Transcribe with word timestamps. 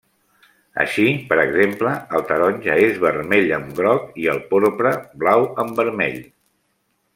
Així, 0.83 1.03
per 1.33 1.37
exemple, 1.41 1.91
el 2.19 2.25
taronja 2.31 2.79
és 2.87 2.97
vermell 3.05 3.53
amb 3.59 3.69
groc 3.81 4.09
i 4.23 4.27
el 4.35 4.43
porpra 4.55 4.97
blau 5.27 5.47
amb 5.67 5.83
vermell. 5.85 6.21